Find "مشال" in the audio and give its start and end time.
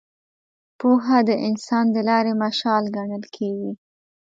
2.43-2.83